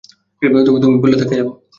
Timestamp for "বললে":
1.01-1.15